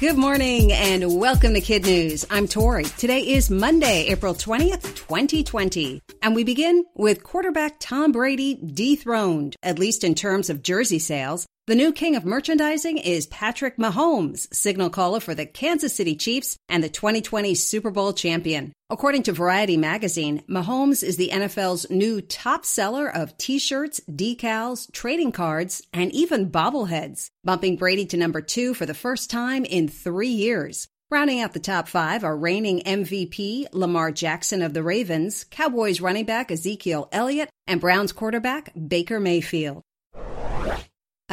Good 0.00 0.18
morning 0.18 0.72
and 0.72 1.20
welcome 1.20 1.54
to 1.54 1.60
Kid 1.60 1.84
News. 1.84 2.26
I'm 2.28 2.48
Tori. 2.48 2.82
Today 2.82 3.20
is 3.20 3.48
Monday, 3.48 4.06
April 4.08 4.34
20th, 4.34 4.96
2020. 4.96 6.02
And 6.20 6.34
we 6.34 6.42
begin 6.42 6.84
with 6.96 7.22
quarterback 7.22 7.76
Tom 7.78 8.10
Brady 8.10 8.56
dethroned, 8.56 9.54
at 9.62 9.78
least 9.78 10.02
in 10.02 10.16
terms 10.16 10.50
of 10.50 10.64
jersey 10.64 10.98
sales. 10.98 11.46
The 11.66 11.74
new 11.74 11.94
king 11.94 12.14
of 12.14 12.26
merchandising 12.26 12.98
is 12.98 13.26
Patrick 13.28 13.78
Mahomes, 13.78 14.52
signal 14.52 14.90
caller 14.90 15.18
for 15.18 15.34
the 15.34 15.46
Kansas 15.46 15.94
City 15.94 16.14
Chiefs 16.14 16.58
and 16.68 16.84
the 16.84 16.90
2020 16.90 17.54
Super 17.54 17.90
Bowl 17.90 18.12
champion. 18.12 18.74
According 18.90 19.22
to 19.22 19.32
Variety 19.32 19.78
magazine, 19.78 20.42
Mahomes 20.46 21.02
is 21.02 21.16
the 21.16 21.30
NFL's 21.30 21.88
new 21.88 22.20
top 22.20 22.66
seller 22.66 23.08
of 23.08 23.38
t-shirts, 23.38 23.98
decals, 24.10 24.92
trading 24.92 25.32
cards, 25.32 25.80
and 25.94 26.12
even 26.12 26.50
bobbleheads, 26.50 27.28
bumping 27.44 27.76
Brady 27.76 28.04
to 28.06 28.18
number 28.18 28.42
two 28.42 28.74
for 28.74 28.84
the 28.84 28.92
first 28.92 29.30
time 29.30 29.64
in 29.64 29.88
three 29.88 30.28
years. 30.28 30.86
Rounding 31.10 31.40
out 31.40 31.54
the 31.54 31.60
top 31.60 31.88
five 31.88 32.24
are 32.24 32.36
reigning 32.36 32.80
MVP 32.80 33.68
Lamar 33.72 34.12
Jackson 34.12 34.60
of 34.60 34.74
the 34.74 34.82
Ravens, 34.82 35.44
Cowboys 35.44 36.02
running 36.02 36.26
back 36.26 36.50
Ezekiel 36.50 37.08
Elliott, 37.10 37.48
and 37.66 37.80
Browns 37.80 38.12
quarterback 38.12 38.70
Baker 38.74 39.18
Mayfield. 39.18 39.83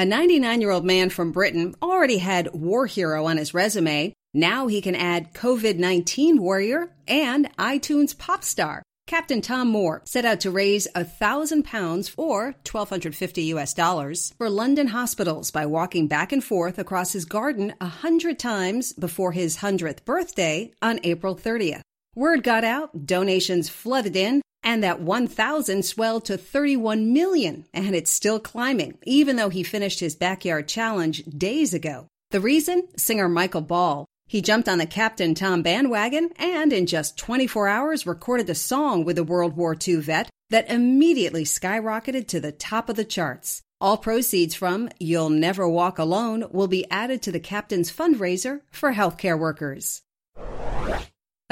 A 0.02 0.06
99 0.06 0.62
year 0.62 0.72
old 0.72 0.84
man 0.84 1.12
from 1.12 1.32
Britain 1.32 1.76
already 1.80 2.18
had 2.18 2.56
war 2.56 2.88
hero 2.88 3.28
on 3.28 3.38
his 3.38 3.54
resume. 3.54 4.14
Now 4.34 4.66
he 4.66 4.82
can 4.82 4.96
add 4.96 5.32
COVID 5.36 5.78
19 5.78 6.42
warrior 6.42 6.92
and 7.08 7.56
iTunes 7.58 8.18
pop 8.18 8.44
star. 8.44 8.82
Captain 9.06 9.42
Tom 9.42 9.68
Moore 9.68 10.02
set 10.06 10.26
out 10.26 10.40
to 10.40 10.50
raise 10.50 10.88
a 10.96 11.04
thousand 11.04 11.66
pounds 11.66 12.12
or 12.18 12.56
1250 12.68 13.44
US 13.54 13.76
dollars 13.76 14.34
for 14.40 14.50
London 14.50 14.88
hospitals 14.88 15.52
by 15.52 15.68
walking 15.68 16.08
back 16.08 16.32
and 16.32 16.44
forth 16.44 16.80
across 16.80 17.14
his 17.14 17.26
garden 17.26 17.76
a 17.80 17.86
hundred 17.86 18.40
times 18.40 18.94
before 18.94 19.34
his 19.34 19.58
hundredth 19.58 20.04
birthday 20.04 20.72
on 20.82 21.00
April 21.04 21.36
30th. 21.36 21.82
Word 22.16 22.42
got 22.42 22.64
out, 22.64 23.06
donations 23.06 23.70
flooded 23.70 24.16
in, 24.16 24.42
and 24.64 24.84
that 24.84 25.02
1,000 25.02 25.84
swelled 25.84 26.26
to 26.26 26.38
31 26.38 27.14
million, 27.14 27.66
and 27.74 27.96
it's 27.96 28.12
still 28.12 28.40
climbing, 28.40 28.98
even 29.04 29.36
though 29.36 29.50
he 29.50 29.64
finished 29.64 30.00
his 30.00 30.16
backyard 30.16 30.68
challenge 30.68 31.24
days 31.26 31.74
ago. 31.74 32.08
The 32.32 32.40
reason? 32.40 32.88
Singer 32.96 33.28
Michael 33.28 33.62
Ball. 33.62 34.06
He 34.28 34.42
jumped 34.42 34.70
on 34.70 34.78
the 34.78 34.86
Captain 34.86 35.36
Tom 35.36 35.62
bandwagon 35.62 36.30
and 36.38 36.72
in 36.72 36.86
just 36.86 37.18
24 37.18 37.68
hours 37.68 38.08
recorded 38.08 38.50
a 38.50 38.56
song 38.56 39.04
with 39.04 39.18
a 39.18 39.26
World 39.26 39.58
War 39.58 39.76
II 39.76 39.98
vet 39.98 40.30
that 40.50 40.72
immediately 40.72 41.44
skyrocketed 41.44 42.28
to 42.28 42.40
the 42.40 42.54
top 42.54 42.88
of 42.88 42.96
the 42.96 43.04
charts. 43.04 43.62
All 43.82 43.98
proceeds 43.98 44.56
from 44.56 44.90
You'll 45.00 45.30
Never 45.30 45.68
Walk 45.68 46.00
Alone 46.00 46.46
will 46.52 46.68
be 46.68 46.90
added 46.90 47.22
to 47.24 47.32
the 47.32 47.40
Captain's 47.40 47.92
fundraiser 47.92 48.62
for 48.72 48.94
healthcare 48.94 49.38
workers. 49.38 50.02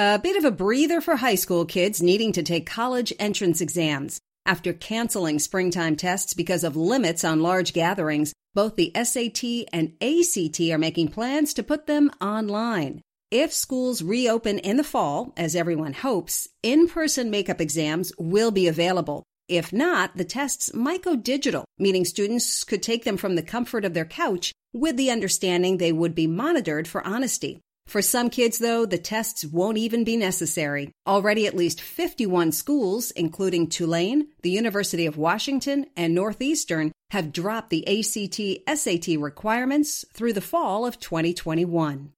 A 0.02 0.18
bit 0.18 0.38
of 0.38 0.46
a 0.46 0.52
breather 0.52 1.02
for 1.02 1.18
high 1.18 1.36
school 1.36 1.66
kids 1.66 2.02
needing 2.02 2.32
to 2.32 2.42
take 2.42 2.66
college 2.66 3.12
entrance 3.20 3.60
exams. 3.60 4.18
After 4.46 4.72
canceling 4.72 5.40
springtime 5.40 5.98
tests 5.98 6.34
because 6.34 6.64
of 6.64 6.78
limits 6.78 7.26
on 7.26 7.42
large 7.42 7.74
gatherings, 7.74 8.32
both 8.54 8.78
the 8.78 8.94
SAT 8.96 9.68
and 9.74 9.92
ACT 10.02 10.62
are 10.72 10.78
making 10.78 11.10
plans 11.10 11.54
to 11.56 11.64
put 11.64 11.86
them 11.86 12.12
online. 12.22 13.02
If 13.30 13.52
schools 13.52 14.02
reopen 14.02 14.60
in 14.60 14.78
the 14.78 14.86
fall, 14.86 15.34
as 15.36 15.54
everyone 15.54 15.92
hopes, 15.92 16.48
in 16.64 16.88
person 16.88 17.30
makeup 17.30 17.60
exams 17.60 18.14
will 18.18 18.52
be 18.52 18.70
available. 18.70 19.26
If 19.50 19.74
not, 19.74 20.16
the 20.16 20.24
tests 20.24 20.74
might 20.74 21.04
go 21.04 21.18
digital, 21.18 21.66
meaning 21.78 22.06
students 22.06 22.64
could 22.64 22.82
take 22.82 23.04
them 23.04 23.18
from 23.18 23.36
the 23.36 23.44
comfort 23.44 23.84
of 23.84 23.94
their 23.94 24.06
couch 24.06 24.54
with 24.72 24.96
the 24.96 25.12
understanding 25.12 25.76
they 25.76 25.92
would 25.92 26.16
be 26.16 26.26
monitored 26.26 26.88
for 26.88 27.06
honesty. 27.06 27.60
For 27.90 28.04
some 28.04 28.30
kids, 28.30 28.60
though, 28.60 28.86
the 28.86 29.00
tests 29.00 29.44
won't 29.44 29.80
even 29.80 30.04
be 30.04 30.16
necessary. 30.16 30.92
Already, 31.08 31.48
at 31.48 31.56
least 31.56 31.82
51 31.82 32.52
schools, 32.52 33.10
including 33.10 33.66
Tulane, 33.66 34.28
the 34.44 34.52
University 34.52 35.08
of 35.08 35.18
Washington, 35.18 35.88
and 35.98 36.14
Northeastern, 36.14 36.92
have 37.10 37.34
dropped 37.34 37.72
the 37.72 37.88
ACT 37.88 38.78
SAT 38.78 39.18
requirements 39.20 40.06
through 40.14 40.34
the 40.34 40.40
fall 40.40 40.86
of 40.86 41.00
2021. 41.00 42.14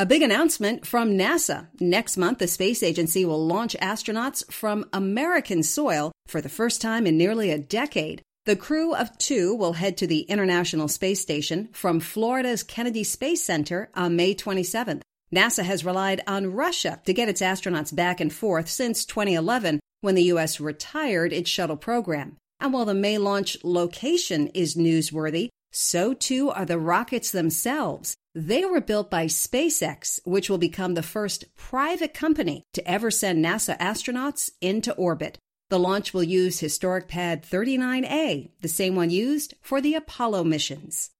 A 0.00 0.06
big 0.06 0.22
announcement 0.22 0.84
from 0.84 1.12
NASA. 1.12 1.68
Next 1.78 2.16
month, 2.16 2.40
the 2.40 2.48
space 2.48 2.82
agency 2.82 3.24
will 3.24 3.46
launch 3.46 3.76
astronauts 3.80 4.44
from 4.52 4.86
American 4.92 5.62
soil 5.62 6.10
for 6.26 6.40
the 6.40 6.48
first 6.48 6.82
time 6.82 7.06
in 7.06 7.16
nearly 7.16 7.52
a 7.52 7.58
decade. 7.58 8.22
The 8.46 8.54
crew 8.54 8.94
of 8.94 9.18
two 9.18 9.56
will 9.56 9.72
head 9.72 9.96
to 9.96 10.06
the 10.06 10.20
International 10.20 10.86
Space 10.86 11.20
Station 11.20 11.68
from 11.72 11.98
Florida's 11.98 12.62
Kennedy 12.62 13.02
Space 13.02 13.42
Center 13.42 13.90
on 13.92 14.14
May 14.14 14.36
27th. 14.36 15.02
NASA 15.34 15.64
has 15.64 15.84
relied 15.84 16.22
on 16.28 16.52
Russia 16.52 17.00
to 17.06 17.12
get 17.12 17.28
its 17.28 17.42
astronauts 17.42 17.92
back 17.92 18.20
and 18.20 18.32
forth 18.32 18.68
since 18.68 19.04
2011 19.04 19.80
when 20.00 20.14
the 20.14 20.22
U.S. 20.34 20.60
retired 20.60 21.32
its 21.32 21.50
shuttle 21.50 21.76
program. 21.76 22.36
And 22.60 22.72
while 22.72 22.84
the 22.84 22.94
May 22.94 23.18
launch 23.18 23.56
location 23.64 24.46
is 24.54 24.76
newsworthy, 24.76 25.48
so 25.72 26.14
too 26.14 26.48
are 26.48 26.64
the 26.64 26.78
rockets 26.78 27.32
themselves. 27.32 28.14
They 28.32 28.64
were 28.64 28.80
built 28.80 29.10
by 29.10 29.26
SpaceX, 29.26 30.20
which 30.24 30.48
will 30.48 30.58
become 30.58 30.94
the 30.94 31.02
first 31.02 31.52
private 31.56 32.14
company 32.14 32.62
to 32.74 32.88
ever 32.88 33.10
send 33.10 33.44
NASA 33.44 33.76
astronauts 33.78 34.50
into 34.60 34.94
orbit. 34.94 35.36
The 35.68 35.78
launch 35.80 36.14
will 36.14 36.22
use 36.22 36.60
historic 36.60 37.08
pad 37.08 37.42
39A, 37.42 38.50
the 38.60 38.68
same 38.68 38.94
one 38.94 39.10
used 39.10 39.54
for 39.60 39.80
the 39.80 39.94
Apollo 39.94 40.44
missions. 40.44 41.10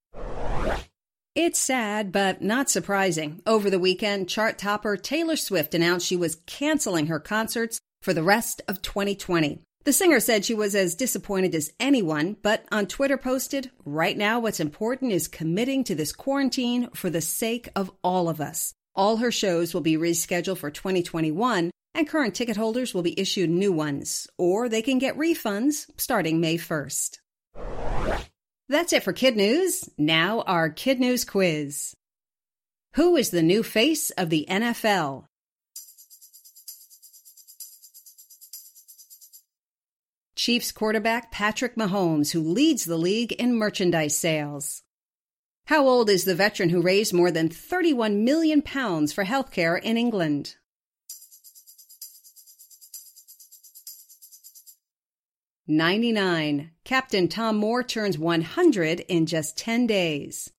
It's 1.35 1.59
sad, 1.59 2.13
but 2.13 2.43
not 2.43 2.71
surprising. 2.71 3.43
Over 3.45 3.71
the 3.71 3.81
weekend, 3.81 4.29
chart 4.29 4.57
topper 4.57 4.97
Taylor 4.97 5.35
Swift 5.35 5.75
announced 5.75 6.07
she 6.07 6.17
was 6.17 6.39
canceling 6.47 7.09
her 7.09 7.19
concerts 7.19 7.81
for 8.03 8.15
the 8.15 8.23
rest 8.23 8.63
of 8.69 8.83
2020. 8.83 9.63
The 9.85 9.93
singer 9.93 10.21
said 10.21 10.45
she 10.45 10.55
was 10.55 10.77
as 10.77 10.95
disappointed 10.95 11.55
as 11.55 11.73
anyone, 11.81 12.37
but 12.41 12.65
on 12.71 12.87
Twitter 12.87 13.19
posted, 13.19 13.73
Right 13.85 14.17
now, 14.17 14.39
what's 14.39 14.61
important 14.61 15.13
is 15.13 15.27
committing 15.27 15.83
to 15.85 15.97
this 15.97 16.13
quarantine 16.13 16.89
for 16.95 17.11
the 17.11 17.21
sake 17.21 17.69
of 17.75 17.91
all 18.03 18.29
of 18.29 18.41
us. 18.41 18.73
All 18.95 19.17
her 19.17 19.33
shows 19.33 19.75
will 19.75 19.81
be 19.81 19.97
rescheduled 19.97 20.59
for 20.59 20.71
2021, 20.71 21.71
and 21.97 22.07
current 22.09 22.35
ticket 22.35 22.57
holders 22.57 22.93
will 22.93 23.03
be 23.03 23.19
issued 23.19 23.49
new 23.49 23.73
ones, 23.73 24.29
or 24.37 24.69
they 24.69 24.83
can 24.83 24.99
get 24.99 25.17
refunds 25.17 25.87
starting 25.97 26.41
May 26.41 26.59
1st. 26.59 27.19
That's 28.69 28.93
it 28.93 29.03
for 29.03 29.13
Kid 29.13 29.37
News. 29.37 29.89
Now, 29.97 30.43
our 30.43 30.69
Kid 30.69 31.01
News 31.01 31.25
quiz. 31.25 31.95
Who 32.95 33.17
is 33.17 33.31
the 33.31 33.43
new 33.43 33.63
face 33.63 34.11
of 34.11 34.29
the 34.29 34.47
NFL? 34.49 35.25
Chiefs 40.35 40.71
quarterback 40.73 41.33
Patrick 41.33 41.77
Mahomes, 41.77 42.33
who 42.33 42.41
leads 42.41 42.85
the 42.85 42.99
league 42.99 43.33
in 43.33 43.57
merchandise 43.57 44.17
sales. 44.17 44.83
How 45.67 45.89
old 45.89 46.11
is 46.11 46.25
the 46.25 46.35
veteran 46.35 46.69
who 46.69 46.83
raised 46.83 47.13
more 47.13 47.31
than 47.31 47.49
31 47.49 48.25
million 48.25 48.63
pounds 48.63 49.13
for 49.13 49.25
healthcare 49.25 49.81
in 49.81 49.97
England? 49.97 50.57
99. 55.69 56.71
Captain 56.85 57.27
Tom 57.27 57.57
Moore 57.57 57.83
turns 57.83 58.17
100 58.17 59.01
in 59.01 59.27
just 59.27 59.59
10 59.59 59.89
days. 59.89 60.53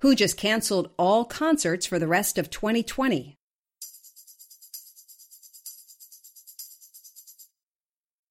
Who 0.00 0.14
just 0.14 0.36
canceled 0.36 0.90
all 0.98 1.24
concerts 1.24 1.86
for 1.86 1.98
the 1.98 2.06
rest 2.06 2.36
of 2.36 2.50
2020? 2.50 3.36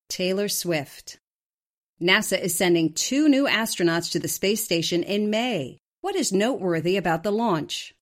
Taylor 0.07 0.47
Swift. 0.47 1.17
NASA 2.00 2.39
is 2.39 2.55
sending 2.55 2.93
two 2.93 3.27
new 3.27 3.47
astronauts 3.47 4.11
to 4.11 4.19
the 4.19 4.27
space 4.27 4.63
station 4.63 5.01
in 5.01 5.31
May. 5.31 5.79
What 6.01 6.15
is 6.15 6.31
noteworthy 6.31 6.95
about 6.95 7.23
the 7.23 7.31
launch? 7.31 7.95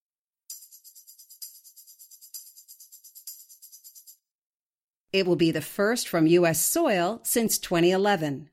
It 5.15 5.25
will 5.25 5.37
be 5.37 5.51
the 5.51 5.61
first 5.61 6.09
from 6.09 6.27
U.S. 6.27 6.59
soil 6.59 7.21
since 7.23 7.57
2011. 7.57 8.49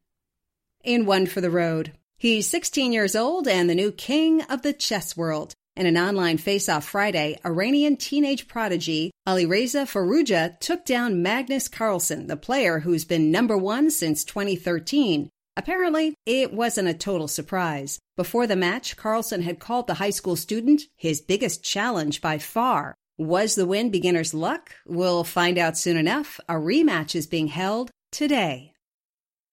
In 0.84 1.06
One 1.06 1.26
for 1.26 1.40
the 1.40 1.50
Road, 1.50 1.90
he's 2.16 2.48
16 2.48 2.92
years 2.92 3.16
old 3.16 3.48
and 3.48 3.68
the 3.68 3.74
new 3.74 3.90
king 3.90 4.42
of 4.42 4.62
the 4.62 4.72
chess 4.72 5.16
world. 5.16 5.54
In 5.74 5.86
an 5.86 5.98
online 5.98 6.38
face-off 6.38 6.84
Friday, 6.84 7.36
Iranian 7.44 7.96
teenage 7.96 8.46
prodigy 8.46 9.10
Alireza 9.26 9.88
Firouzja 9.88 10.56
took 10.60 10.84
down 10.84 11.20
Magnus 11.20 11.66
Carlsen, 11.66 12.28
the 12.28 12.36
player 12.36 12.78
who's 12.78 13.04
been 13.04 13.32
number 13.32 13.58
one 13.58 13.90
since 13.90 14.22
2013. 14.22 15.30
Apparently, 15.56 16.14
it 16.26 16.52
wasn't 16.52 16.86
a 16.86 16.94
total 16.94 17.26
surprise. 17.26 17.98
Before 18.16 18.46
the 18.46 18.54
match, 18.54 18.96
Carlsen 18.96 19.42
had 19.42 19.58
called 19.58 19.88
the 19.88 19.94
high 19.94 20.10
school 20.10 20.36
student 20.36 20.82
his 20.94 21.20
biggest 21.20 21.64
challenge 21.64 22.20
by 22.20 22.38
far. 22.38 22.94
Was 23.18 23.54
the 23.54 23.66
win 23.66 23.90
beginner's 23.90 24.32
luck? 24.32 24.72
We'll 24.86 25.22
find 25.22 25.58
out 25.58 25.76
soon 25.76 25.98
enough. 25.98 26.40
A 26.48 26.54
rematch 26.54 27.14
is 27.14 27.26
being 27.26 27.48
held 27.48 27.90
today. 28.10 28.72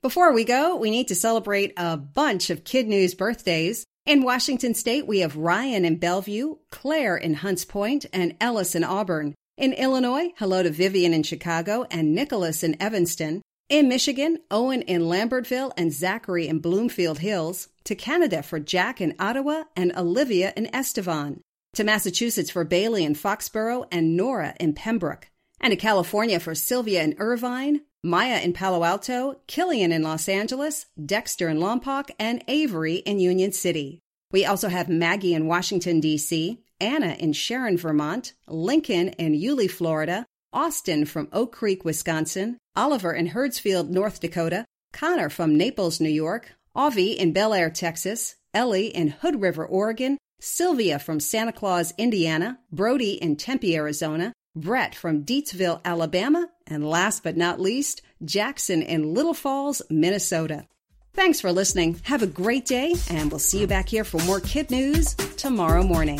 Before 0.01 0.33
we 0.33 0.45
go, 0.45 0.77
we 0.77 0.89
need 0.89 1.09
to 1.09 1.15
celebrate 1.15 1.73
a 1.75 1.97
bunch 1.97 2.49
of 2.49 2.63
Kid 2.63 2.87
News 2.87 3.13
birthdays. 3.13 3.83
In 4.05 4.23
Washington 4.23 4.73
State, 4.73 5.05
we 5.07 5.19
have 5.19 5.35
Ryan 5.35 5.83
in 5.83 5.97
Bellevue, 5.97 6.55
Claire 6.71 7.17
in 7.17 7.33
Hunts 7.33 7.65
Point, 7.65 8.05
and 8.13 8.35
Ellis 8.39 8.75
in 8.75 8.85
Auburn. 8.85 9.35
In 9.57 9.73
Illinois, 9.73 10.29
hello 10.37 10.63
to 10.63 10.69
Vivian 10.69 11.13
in 11.13 11.23
Chicago 11.23 11.85
and 11.91 12.15
Nicholas 12.15 12.63
in 12.63 12.81
Evanston. 12.81 13.41
In 13.67 13.89
Michigan, 13.89 14.39
Owen 14.49 14.83
in 14.83 15.01
Lambertville 15.01 15.73
and 15.75 15.91
Zachary 15.91 16.47
in 16.47 16.59
Bloomfield 16.59 17.19
Hills. 17.19 17.67
To 17.83 17.93
Canada 17.93 18.41
for 18.41 18.59
Jack 18.59 19.01
in 19.01 19.15
Ottawa 19.19 19.63
and 19.75 19.91
Olivia 19.97 20.53
in 20.55 20.73
Estevan. 20.73 21.41
To 21.75 21.83
Massachusetts 21.83 22.49
for 22.49 22.63
Bailey 22.63 23.03
in 23.03 23.13
Foxborough 23.13 23.85
and 23.91 24.17
Nora 24.17 24.55
in 24.59 24.73
Pembroke. 24.73 25.29
And 25.61 25.71
to 25.71 25.77
California 25.77 26.39
for 26.39 26.55
Sylvia 26.55 27.03
in 27.03 27.15
Irvine, 27.19 27.81
Maya 28.03 28.39
in 28.39 28.53
Palo 28.53 28.83
Alto, 28.83 29.41
Killian 29.47 29.91
in 29.91 30.03
Los 30.03 30.27
Angeles, 30.27 30.85
Dexter 31.03 31.49
in 31.49 31.59
Lompoc, 31.59 32.09
and 32.17 32.43
Avery 32.47 32.95
in 32.95 33.19
Union 33.19 33.51
City. 33.51 33.99
We 34.31 34.45
also 34.45 34.69
have 34.69 34.89
Maggie 34.89 35.33
in 35.33 35.47
Washington, 35.47 35.99
D.C., 35.99 36.63
Anna 36.79 37.15
in 37.19 37.33
Sharon, 37.33 37.77
Vermont, 37.77 38.33
Lincoln 38.47 39.09
in 39.09 39.33
Yulee, 39.33 39.67
Florida, 39.67 40.25
Austin 40.53 41.05
from 41.05 41.27
Oak 41.33 41.51
Creek, 41.51 41.83
Wisconsin, 41.83 42.57
Oliver 42.75 43.13
in 43.13 43.27
Hurdsfield, 43.27 43.89
North 43.89 44.19
Dakota, 44.21 44.65
Connor 44.93 45.29
from 45.29 45.57
Naples, 45.57 45.99
New 45.99 46.09
York, 46.09 46.55
Avi 46.75 47.11
in 47.11 47.33
Bellaire, 47.33 47.69
Texas, 47.69 48.35
Ellie 48.53 48.87
in 48.87 49.09
Hood 49.09 49.41
River, 49.41 49.65
Oregon, 49.65 50.17
Sylvia 50.39 50.99
from 50.99 51.19
Santa 51.19 51.51
Claus, 51.51 51.93
Indiana, 51.97 52.59
Brody 52.71 53.13
in 53.13 53.35
Tempe, 53.35 53.75
Arizona, 53.75 54.33
Brett 54.55 54.95
from 54.95 55.23
Deatsville, 55.23 55.81
Alabama, 55.85 56.47
and 56.67 56.87
last 56.87 57.23
but 57.23 57.37
not 57.37 57.59
least, 57.59 58.01
Jackson 58.23 58.81
in 58.81 59.13
Little 59.13 59.33
Falls, 59.33 59.81
Minnesota. 59.89 60.65
Thanks 61.13 61.41
for 61.41 61.51
listening. 61.51 61.99
Have 62.03 62.23
a 62.23 62.27
great 62.27 62.65
day, 62.65 62.95
and 63.09 63.31
we'll 63.31 63.39
see 63.39 63.59
you 63.59 63.67
back 63.67 63.89
here 63.89 64.03
for 64.03 64.19
more 64.23 64.39
kid 64.39 64.71
news 64.71 65.15
tomorrow 65.37 65.83
morning. 65.83 66.19